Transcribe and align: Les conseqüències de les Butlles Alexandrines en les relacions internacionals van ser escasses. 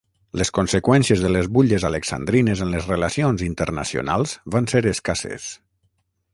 Les 0.39 0.49
conseqüències 0.57 1.21
de 1.25 1.29
les 1.33 1.49
Butlles 1.57 1.85
Alexandrines 1.89 2.65
en 2.67 2.73
les 2.77 2.89
relacions 2.93 3.45
internacionals 3.51 4.37
van 4.57 4.71
ser 4.75 4.85
escasses. 4.97 5.51